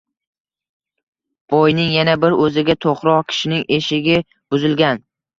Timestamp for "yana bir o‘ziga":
1.95-2.75